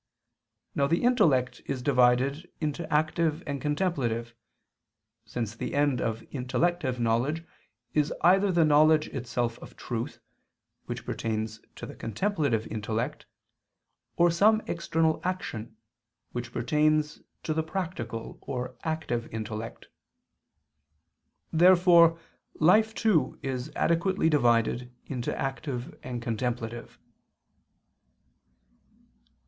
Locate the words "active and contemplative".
2.91-4.33, 25.39-26.97